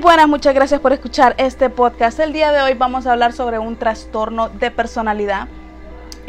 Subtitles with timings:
[0.00, 2.20] Buenas, muchas gracias por escuchar este podcast.
[2.20, 5.48] El día de hoy vamos a hablar sobre un trastorno de personalidad.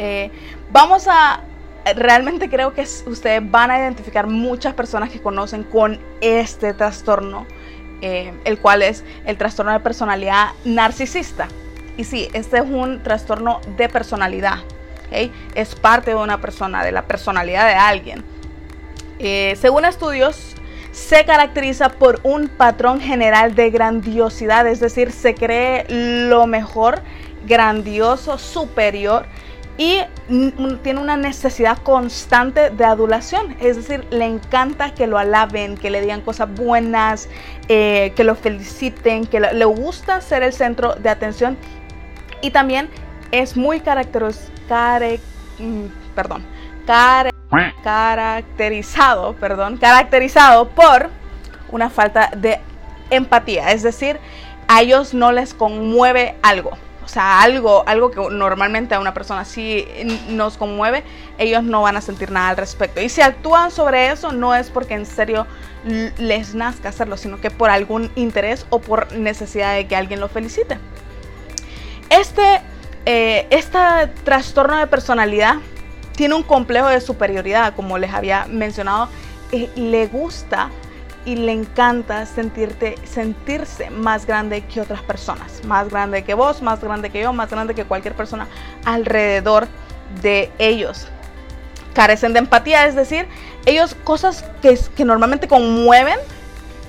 [0.00, 0.32] Eh,
[0.72, 1.42] vamos a,
[1.94, 7.46] realmente creo que ustedes van a identificar muchas personas que conocen con este trastorno,
[8.00, 11.46] eh, el cual es el trastorno de personalidad narcisista.
[11.96, 14.58] Y sí, este es un trastorno de personalidad.
[15.54, 18.24] Es parte de una persona, de la personalidad de alguien.
[19.20, 20.56] Eh, según estudios,
[20.92, 27.02] se caracteriza por un patrón general de grandiosidad, es decir, se cree lo mejor,
[27.46, 29.26] grandioso, superior
[29.80, 30.00] y
[30.82, 36.02] tiene una necesidad constante de adulación, es decir, le encanta que lo alaben, que le
[36.02, 37.30] digan cosas buenas,
[37.68, 41.56] eh, que lo feliciten, que le gusta ser el centro de atención.
[42.42, 42.90] Y también
[43.30, 44.52] es muy característico,
[45.58, 46.44] mm, perdón,
[47.82, 51.10] caracterizado, perdón, caracterizado por
[51.70, 52.60] una falta de
[53.10, 54.18] empatía, es decir,
[54.68, 56.70] a ellos no les conmueve algo.
[57.04, 59.84] O sea, algo, algo que normalmente a una persona sí
[60.28, 61.02] nos conmueve,
[61.38, 63.00] ellos no van a sentir nada al respecto.
[63.00, 65.44] Y si actúan sobre eso, no es porque en serio
[66.18, 70.28] les nazca hacerlo, sino que por algún interés o por necesidad de que alguien lo
[70.28, 70.78] felicite.
[72.10, 72.62] Este,
[73.50, 73.78] este
[74.22, 75.56] trastorno de personalidad
[76.20, 79.08] tiene un complejo de superioridad, como les había mencionado,
[79.74, 80.68] le gusta
[81.24, 86.84] y le encanta sentirte, sentirse más grande que otras personas, más grande que vos, más
[86.84, 88.48] grande que yo, más grande que cualquier persona
[88.84, 89.66] alrededor
[90.20, 91.08] de ellos.
[91.94, 93.26] Carecen de empatía, es decir,
[93.64, 96.18] ellos cosas que, que normalmente conmueven,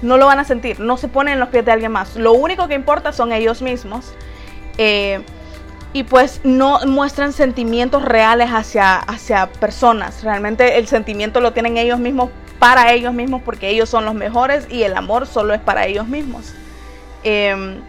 [0.01, 2.17] no lo van a sentir, no se ponen en los pies de alguien más.
[2.17, 4.11] Lo único que importa son ellos mismos.
[4.77, 5.23] Eh,
[5.93, 10.23] y pues no muestran sentimientos reales hacia, hacia personas.
[10.23, 12.29] Realmente el sentimiento lo tienen ellos mismos
[12.59, 16.07] para ellos mismos porque ellos son los mejores y el amor solo es para ellos
[16.07, 16.53] mismos.
[17.23, 17.81] Em,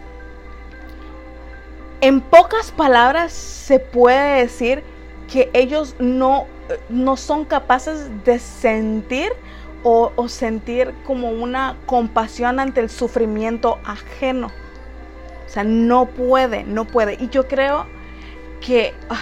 [2.01, 4.83] en pocas palabras se puede decir
[5.31, 6.47] que ellos no,
[6.89, 9.31] no son capaces de sentir
[9.83, 14.51] o, o sentir como una compasión ante el sufrimiento ajeno.
[15.53, 17.13] Sea, no puede, no puede.
[17.13, 17.85] Y yo creo
[18.59, 19.21] que ah,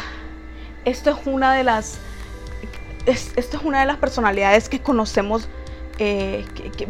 [0.85, 1.99] esto es una de las
[3.05, 5.49] esto es una de las personalidades que conocemos
[5.97, 6.45] eh,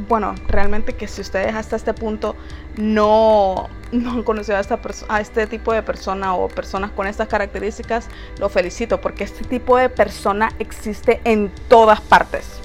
[0.07, 2.35] bueno, realmente que si ustedes hasta este punto
[2.77, 4.79] no, no han conocido a, esta
[5.09, 9.75] a este tipo de persona o personas con estas características, lo felicito porque este tipo
[9.75, 12.59] de persona existe en todas partes.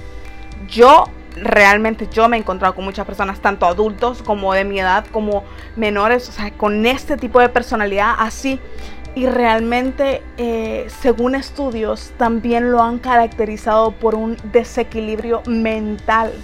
[0.69, 5.07] Yo realmente yo me he encontrado con muchas personas, tanto adultos como de mi edad,
[5.13, 5.45] como
[5.77, 8.61] menores, o sea, con este tipo de personalidad así
[9.17, 16.35] y realmente, eh, según estudios, también lo han caracterizado por un desequilibrio mental.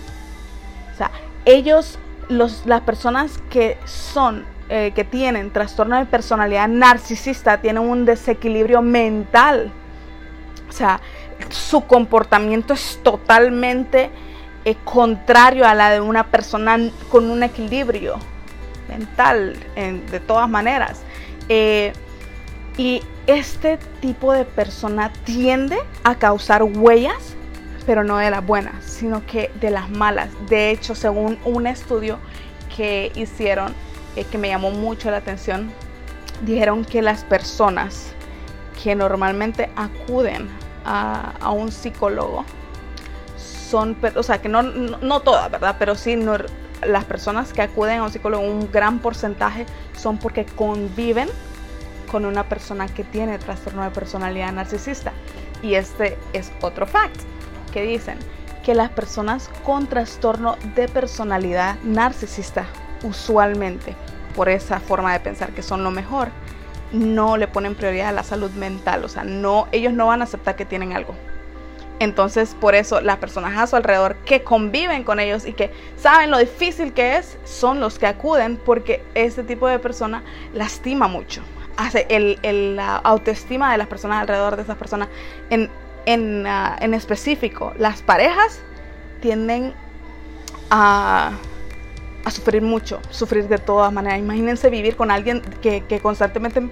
[0.91, 1.11] O sea,
[1.45, 1.99] ellos,
[2.31, 8.81] los, las personas que son, eh, que tienen trastorno de personalidad narcisista, tienen un desequilibrio
[8.81, 9.71] mental.
[10.67, 10.99] O sea,
[11.51, 14.11] su comportamiento es totalmente
[14.65, 16.79] eh, contrario a la de una persona
[17.11, 18.17] con un equilibrio
[18.89, 21.03] mental, de todas maneras.
[22.79, 27.37] Y este tipo de persona tiende a causar huellas,
[27.87, 30.29] pero no de las buenas, sino que de las malas.
[30.49, 32.19] De hecho, según un estudio
[32.75, 33.75] que hicieron,
[34.17, 35.71] eh, que me llamó mucho la atención,
[36.43, 38.13] dijeron que las personas
[38.83, 40.49] que normalmente acuden
[40.85, 42.45] a, un psicólogo
[43.73, 45.77] son, o sea, que no, no, todas, ¿verdad?
[45.79, 46.15] Pero sí,
[46.87, 49.65] las personas que acuden a un psicólogo, un gran porcentaje
[49.97, 51.27] son porque conviven
[52.11, 55.13] con una persona que tiene trastorno de personalidad narcisista.
[55.63, 57.17] Y este es otro fact
[57.73, 58.19] que dicen
[58.63, 62.67] que las personas con trastorno de personalidad narcisista
[63.03, 63.97] usualmente
[64.37, 66.29] por esa forma de pensar que son lo mejor,
[66.93, 70.25] no le ponen prioridad a la salud mental, o sea, no ellos no van a
[70.25, 71.15] aceptar que tienen algo.
[72.03, 76.33] Entonces, por eso las personas a su alrededor que conviven con ellos y que saben
[76.33, 81.43] lo difícil que es, son los que acuden porque este tipo de persona lastima mucho
[81.77, 85.09] hace el, la autoestima de las personas alrededor de esas personas.
[85.49, 85.71] En,
[86.07, 88.61] en, ah, en específico, las parejas
[89.21, 89.73] tienden
[90.71, 91.31] a,
[92.25, 94.19] a, sufrir mucho, sufrir de todas maneras.
[94.19, 96.69] Imagínense vivir con alguien que, que constantemente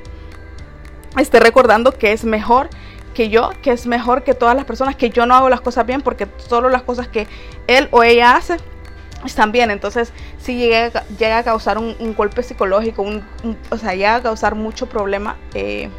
[1.16, 2.68] esté recordando que es mejor
[3.14, 5.86] que yo, que es mejor que todas las personas, que yo no hago las cosas
[5.86, 7.26] bien porque solo las cosas que
[7.66, 8.56] él o ella hace
[9.24, 9.70] están bien.
[9.70, 13.24] Entonces, si llega, llega a causar un, golpe psicológico, un,
[13.70, 15.90] o sea, llega a causar mucho problema eh,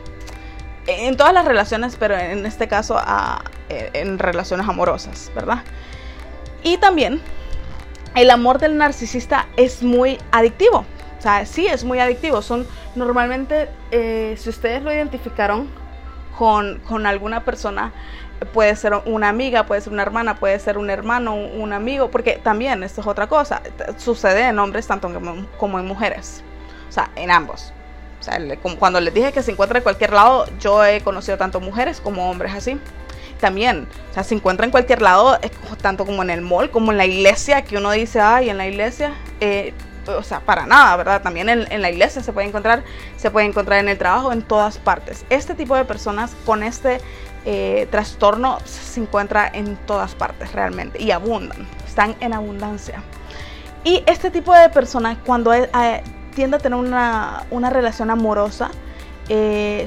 [0.87, 5.63] en todas las relaciones, pero en este caso a, en relaciones amorosas, ¿verdad?
[6.63, 7.21] Y también
[8.15, 10.85] el amor del narcisista es muy adictivo.
[11.17, 12.41] O sea, sí es muy adictivo.
[12.41, 12.65] Son
[12.95, 15.69] normalmente, eh, si ustedes lo identificaron
[16.37, 17.91] con, con, alguna persona,
[18.53, 22.39] puede ser una amiga, puede ser una hermana, puede ser un hermano, un, amigo, porque
[22.43, 23.61] también esto es otra cosa.
[23.97, 25.09] Sucede en hombres tanto
[25.57, 26.43] como, en mujeres.
[26.89, 27.73] O sea, en ambos.
[28.19, 28.39] O sea,
[28.77, 32.29] cuando les dije que se encuentra en cualquier lado, yo he conocido tanto mujeres como
[32.29, 32.79] hombres así
[33.39, 33.87] también.
[34.11, 35.37] O sea, se encuentra en cualquier lado,
[35.81, 38.67] tanto como en el mall, como en la iglesia, que uno dice, ay, en la
[38.67, 39.13] iglesia.
[39.41, 39.73] Eh,
[40.07, 41.21] o sea, para nada, ¿verdad?
[41.21, 42.83] También en, la iglesia se puede encontrar,
[43.17, 45.25] se puede encontrar en el trabajo, en todas partes.
[45.29, 46.99] Este tipo de personas con este
[47.45, 53.03] eh, trastorno se encuentra en todas partes realmente y abundan, están en abundancia.
[53.83, 55.69] Y este tipo de personas cuando eh,
[56.35, 58.71] tiende a tener una, relación amorosa,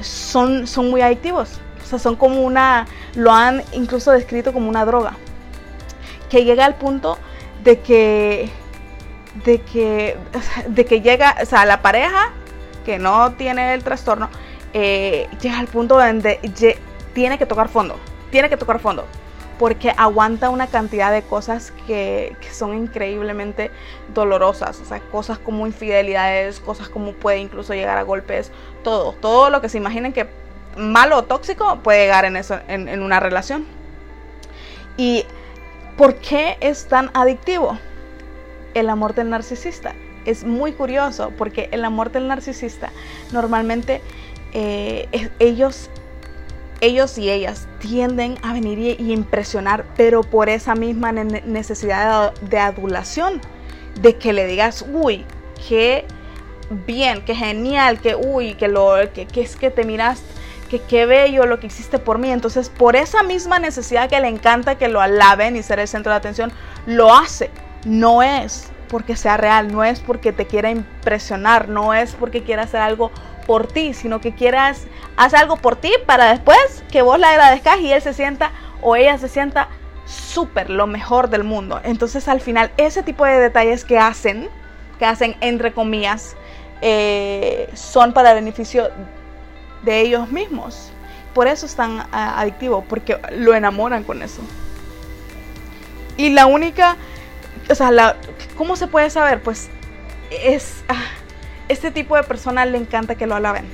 [0.01, 1.59] son, son muy adictivos.
[1.85, 5.13] O sea, son como una, lo han incluso descrito como una droga.
[6.29, 7.19] Que llega al punto
[7.63, 8.49] de que,
[9.43, 10.17] de que,
[10.67, 12.31] de que llega, o sea, la pareja
[12.85, 14.29] que no tiene el trastorno,
[14.73, 16.39] eh, llega al punto donde
[17.13, 17.97] tiene que tocar fondo,
[18.31, 19.05] tiene que tocar fondo,
[19.57, 23.71] porque aguanta una cantidad de cosas que, que, son increíblemente
[24.13, 28.51] dolorosas, o sea, cosas como infidelidades, cosas como puede incluso llegar a golpes,
[28.83, 30.27] todo, todo lo que se imaginen que
[30.77, 33.65] malo o tóxico puede llegar en, eso, en, una relación.
[34.97, 35.25] ¿Y
[35.97, 37.77] por qué es tan adictivo
[38.75, 39.95] el amor del narcisista?
[40.25, 42.91] Es muy curioso porque el amor del narcisista
[43.31, 44.01] normalmente
[44.53, 45.89] eh, ellos,
[46.81, 53.41] ellos y ellas tienden a venir y, impresionar, pero por esa misma necesidad de, adulación,
[54.01, 55.25] de que le digas, uy,
[55.67, 56.05] qué
[56.87, 60.21] bien, qué genial, que uy, que lo que, que es que te miras
[60.69, 62.31] que qué bello lo que hiciste por mí.
[62.31, 66.11] Entonces, por esa misma necesidad que le encanta que lo alaben y ser el centro
[66.11, 66.51] de atención,
[66.85, 67.49] lo hace.
[67.85, 72.63] No es porque sea real, no es porque te quiera impresionar, no es porque quiera
[72.63, 73.11] hacer algo
[73.45, 74.85] por ti, sino que quieras
[75.17, 78.51] hacer algo por ti para después que vos le agradezcas y él se sienta
[78.81, 79.69] o ella se sienta
[80.05, 81.79] súper, lo mejor del mundo.
[81.83, 84.49] Entonces al final ese tipo de detalles que hacen,
[84.99, 86.35] que hacen entre comillas,
[86.81, 88.89] eh, son para beneficio
[89.83, 90.91] de ellos mismos.
[91.33, 94.41] Por eso es tan ah, adictivo, porque lo enamoran con eso.
[96.17, 96.95] Y la única,
[97.69, 98.15] o sea, la,
[98.57, 99.41] ¿cómo se puede saber?
[99.41, 99.69] Pues
[100.29, 101.03] es, ah,
[101.67, 103.65] este tipo de persona le encanta que lo alaben.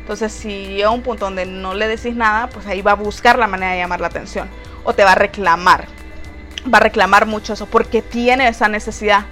[0.00, 2.96] Entonces, si llega a un punto donde no le decís nada, pues ahí va a
[2.96, 4.48] buscar la manera de llamar la atención.
[4.84, 5.86] O te va a reclamar.
[6.72, 9.24] Va a reclamar mucho eso porque tiene esa necesidad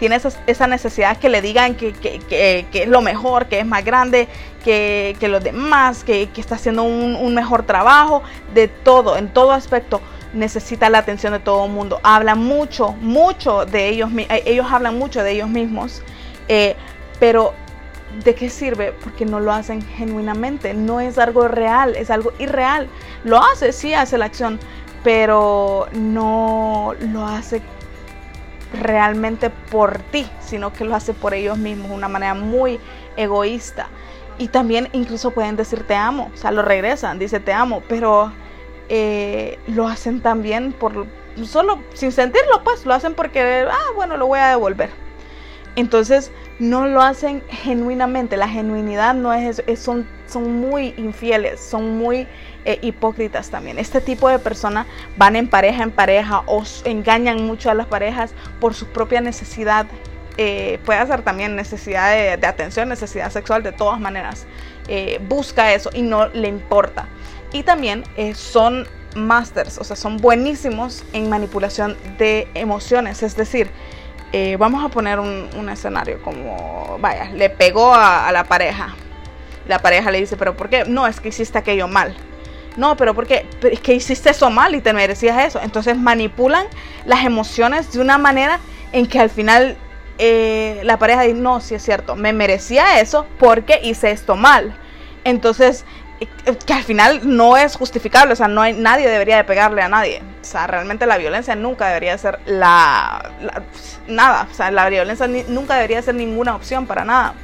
[0.00, 4.28] tiene esa, necesidad que le digan que, es lo mejor, que es más grande
[4.64, 8.22] que, los demás, que, está haciendo un, mejor trabajo,
[8.54, 10.00] de todo, en todo aspecto
[10.32, 12.00] necesita la atención de todo el mundo.
[12.02, 16.02] Habla mucho, mucho de ellos, eh, ellos hablan mucho de ellos mismos,
[16.48, 16.76] eh,
[17.18, 17.54] pero
[18.24, 18.92] ¿de qué sirve?
[18.92, 22.88] Porque no lo hacen genuinamente, no es algo real, es algo irreal.
[23.24, 24.58] Lo hace, sí hace la acción,
[25.02, 27.62] pero no lo hace
[28.72, 32.78] realmente por ti, sino que lo hace por ellos mismos, una manera muy
[33.16, 33.88] egoísta.
[34.38, 38.32] Y también incluso pueden decir te amo, o sea, lo regresan, dice te amo, pero
[38.92, 41.06] eh, lo hacen también por,
[41.44, 44.90] solo sin sentirlo, pues lo hacen porque, ah, bueno, lo voy a devolver.
[45.76, 51.98] Entonces no lo hacen genuinamente, la genuinidad no es, es son, son muy infieles, son
[51.98, 52.26] muy
[52.64, 53.78] eh, hipócritas también.
[53.78, 58.34] Este tipo de personas van en pareja en pareja o engañan mucho a las parejas
[58.60, 59.86] por su propia necesidad.
[60.36, 64.46] Eh, puede ser también necesidad de, atención, necesidad sexual, de todas maneras.
[64.88, 67.06] Eh, busca eso y no le importa.
[67.52, 68.04] Y también
[68.34, 73.22] son masters, o sea, son buenísimos en manipulación de emociones.
[73.22, 73.70] Es decir,
[74.58, 78.94] vamos a poner un, escenario como, vaya, le pegó a, la pareja.
[79.66, 80.84] La pareja le dice, pero ¿por qué?
[80.84, 82.16] No, es que hiciste aquello mal.
[82.76, 85.60] No, pero porque es que hiciste eso mal y te merecías eso.
[85.62, 86.66] Entonces manipulan
[87.04, 88.60] las emociones de una manera
[88.92, 89.76] en que al final
[90.18, 94.76] eh, la pareja dice, no, sí es cierto, me merecía eso porque hice esto mal.
[95.24, 96.09] Entonces, eh,
[96.66, 99.88] que al final no es justificable, o sea, no hay, nadie debería de pegarle a
[99.88, 100.22] nadie.
[100.40, 103.30] O sea, realmente la violencia nunca debería ser la,
[104.06, 107.34] nada, o sea, la violencia nunca debería ser ninguna opción para nada.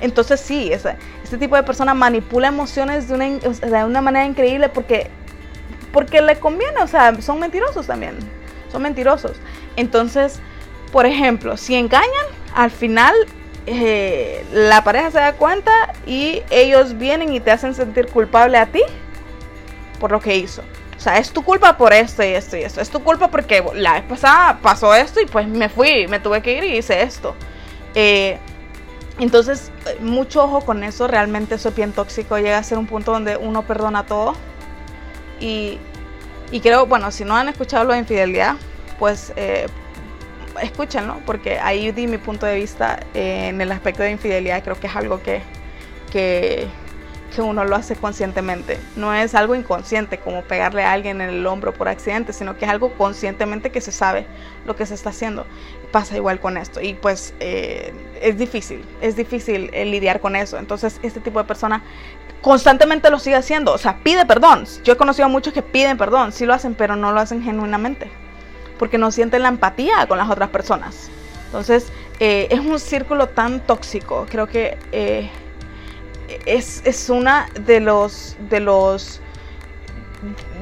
[0.00, 5.10] Entonces sí, este tipo de persona manipula emociones de una, de una manera increíble porque,
[5.92, 8.18] porque le conviene, o sea, son mentirosos también,
[8.70, 9.32] son mentirosos.
[9.76, 10.40] Entonces,
[10.92, 13.14] por ejemplo, si engañan, al final
[13.66, 18.66] eh, la pareja se da cuenta y ellos vienen y te hacen sentir culpable a
[18.66, 18.82] ti
[19.98, 20.62] por lo que hizo.
[20.96, 22.80] O sea, es tu culpa por esto y esto y esto.
[22.80, 26.40] Es tu culpa porque la vez pasada pasó esto y pues me fui, me tuve
[26.42, 27.34] que ir y hice esto.
[27.94, 28.38] Eh,
[29.18, 29.70] entonces,
[30.00, 31.06] mucho ojo con eso.
[31.06, 32.38] Realmente eso es bien tóxico.
[32.38, 34.34] Llega a ser un punto donde uno perdona todo.
[35.40, 35.78] Y,
[36.50, 38.56] y creo, bueno, si no han escuchado lo de infidelidad,
[38.98, 39.66] pues eh,
[40.60, 44.62] escúchenlo, porque ahí di mi punto de vista en el aspecto de infidelidad.
[44.62, 45.40] Creo que es algo que,
[46.10, 46.68] que
[47.36, 48.78] que uno lo hace conscientemente.
[48.96, 52.64] No es algo inconsciente como pegarle a alguien en el hombro por accidente, sino que
[52.64, 54.26] es algo conscientemente que se sabe
[54.64, 55.46] lo que se está haciendo.
[55.92, 56.80] Pasa igual con esto.
[56.80, 60.58] Y pues eh, es difícil, es difícil eh, lidiar con eso.
[60.58, 61.82] Entonces este tipo de persona
[62.40, 63.72] constantemente lo sigue haciendo.
[63.72, 64.64] O sea, pide perdón.
[64.82, 67.42] Yo he conocido a muchos que piden perdón, sí lo hacen, pero no lo hacen
[67.42, 68.10] genuinamente.
[68.78, 71.10] Porque no sienten la empatía con las otras personas.
[71.46, 74.26] Entonces eh, es un círculo tan tóxico.
[74.28, 74.78] Creo que
[76.44, 79.20] es, es una de los, de los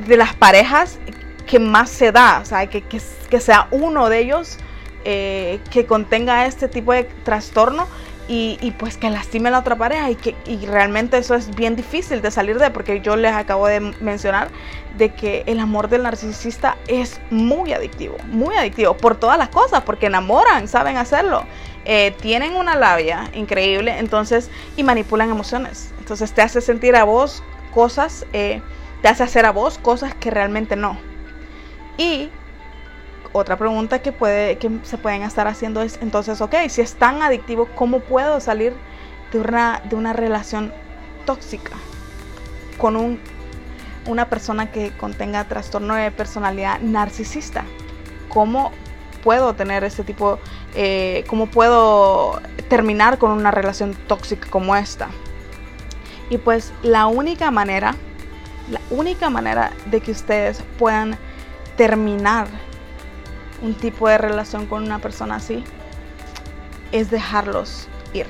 [0.06, 0.99] de las parejas
[1.47, 4.59] que más se da, o sea, que, que, que sea uno de ellos
[5.04, 7.87] eh, que contenga este tipo de trastorno
[8.28, 11.54] y, y, pues que lastime a la otra pareja y que y realmente eso es
[11.54, 14.49] bien difícil de salir de porque yo les acabo de mencionar
[14.97, 19.83] de que el amor del narcisista es muy adictivo, muy adictivo por todas las cosas,
[19.83, 21.45] porque enamoran, saben hacerlo
[21.85, 25.93] eh, tienen una labia increíble, entonces, y manipulan emociones.
[25.99, 27.43] Entonces te hace sentir a vos
[27.75, 28.62] cosas, eh,
[29.02, 30.99] te hace hacer a vos cosas que realmente no.
[31.99, 32.31] Y
[33.35, 37.21] otra pregunta que, puede, que se pueden estar haciendo es, entonces, ok, si es tan
[37.21, 38.73] adictivo, ¿cómo puedo salir
[39.33, 40.73] de una, de una relación
[41.26, 41.73] tóxica
[42.79, 43.21] con un,
[44.07, 47.64] una persona que contenga trastorno de personalidad narcisista?
[48.29, 48.73] ¿Cómo
[49.25, 50.38] puedo tener este tipo,
[50.75, 55.09] eh, cómo puedo terminar con una relación tóxica como esta.
[56.29, 57.95] Y pues la única manera,
[58.71, 61.17] la única manera de que ustedes puedan
[61.76, 62.47] terminar
[63.64, 65.64] un tipo de relación con una persona así
[66.92, 68.26] es dejarlos ir.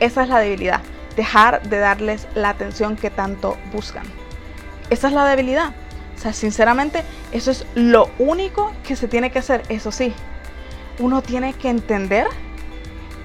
[0.00, 0.80] Esa es la debilidad,
[1.14, 4.04] dejar de darles la atención que tanto buscan.
[4.90, 5.74] Esa es la debilidad.
[6.16, 9.62] O sea, sinceramente, eso es lo único que se tiene que hacer.
[9.68, 10.14] Eso sí,
[10.98, 12.26] uno tiene que entender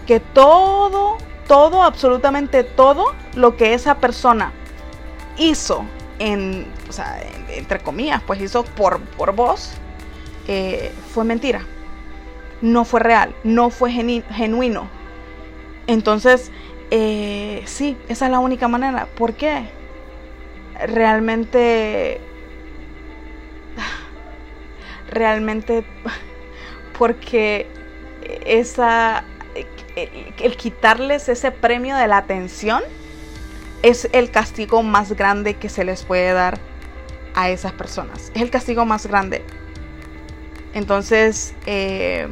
[0.05, 4.51] que todo, todo, absolutamente todo lo que esa persona
[5.37, 5.85] hizo,
[6.19, 9.71] en, o sea, entre comillas, pues hizo por, por vos,
[10.53, 11.61] eh, fue mentira.
[12.61, 14.89] No fue real, no fue genuino.
[15.87, 16.51] Entonces,
[16.91, 19.07] eh, sí, esa es la única manera.
[19.15, 19.63] ¿Por qué?
[20.87, 22.19] Realmente
[25.09, 25.85] realmente
[26.99, 27.67] porque
[28.45, 29.23] esa
[29.95, 32.83] el quitarles ese premio de la atención
[33.83, 36.59] es el castigo más grande que se les puede dar
[37.35, 38.31] a esas personas.
[38.35, 39.43] Es el castigo más grande.
[40.73, 42.27] Entonces, eh,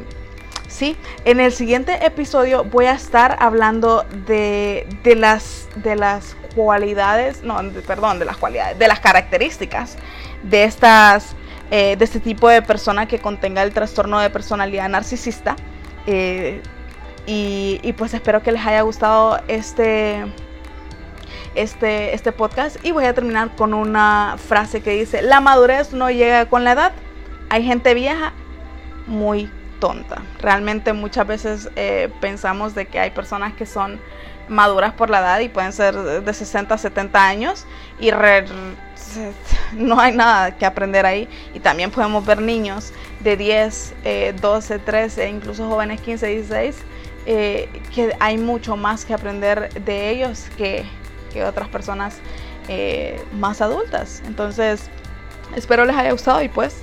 [0.68, 7.42] sí, en el siguiente episodio voy a estar hablando de, de, las, de las cualidades,
[7.42, 9.96] no, perdón, de las cualidades, de las características
[10.42, 11.36] de estas
[11.72, 15.54] eh, de este tipo de persona que contenga el trastorno de personalidad narcisista.
[16.06, 16.60] Eh,
[17.26, 20.24] y, pues espero que les haya gustado este,
[21.54, 22.84] este, este podcast.
[22.84, 26.72] Y voy a terminar con una frase que dice, la madurez no llega con la
[26.72, 26.92] edad.
[27.50, 28.32] Hay gente vieja
[29.06, 30.22] muy tonta.
[30.40, 34.00] Realmente muchas veces eh, pensamos de que hay personas que son
[34.48, 37.66] maduras por la edad y pueden ser de 60 a 70 años
[37.98, 38.10] y
[39.72, 41.28] no hay nada que aprender ahí.
[41.54, 43.94] Y también podemos ver niños de 10,
[44.40, 46.76] 12, 13, incluso jóvenes 15, 16,
[47.26, 50.84] eh, que hay mucho más que aprender de ellos que,
[51.32, 52.18] que otras personas
[52.68, 54.22] eh, más adultas.
[54.26, 54.88] Entonces,
[55.56, 56.82] espero les haya gustado y pues